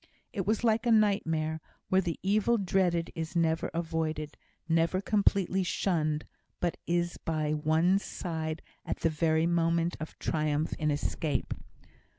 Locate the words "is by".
6.87-7.53